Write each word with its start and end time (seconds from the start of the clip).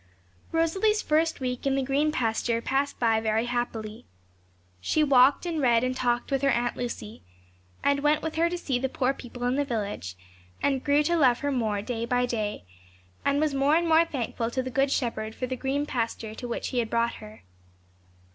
Rosalie's 0.51 1.03
first 1.03 1.39
week 1.39 1.67
in 1.67 1.75
the 1.75 1.83
green 1.83 2.11
pasture 2.11 2.59
passed 2.59 2.99
by 2.99 3.19
very 3.21 3.45
happily. 3.45 4.07
She 4.79 5.03
walked 5.03 5.45
and 5.45 5.61
read 5.61 5.83
and 5.83 5.95
talked 5.95 6.31
with 6.31 6.41
her 6.41 6.49
Aunt 6.49 6.75
Lucy, 6.75 7.21
and 7.83 7.99
went 7.99 8.23
with 8.23 8.33
her 8.33 8.49
to 8.49 8.57
see 8.57 8.79
the 8.79 8.89
poor 8.89 9.13
people 9.13 9.43
in 9.43 9.57
the 9.57 9.63
village, 9.63 10.15
and 10.59 10.83
grew 10.83 11.03
to 11.03 11.15
love 11.15 11.41
her 11.41 11.51
more 11.51 11.83
day 11.83 12.05
by 12.07 12.25
day, 12.25 12.63
and 13.23 13.39
was 13.39 13.53
more 13.53 13.75
and 13.75 13.87
more 13.87 14.03
thankful 14.05 14.49
to 14.49 14.63
the 14.63 14.71
Good 14.71 14.91
Shepherd 14.91 15.35
for 15.35 15.45
the 15.45 15.55
green 15.55 15.85
pasture 15.85 16.33
to 16.33 16.47
which 16.47 16.69
He 16.69 16.79
had 16.79 16.89
brought 16.89 17.13
her. 17.21 17.43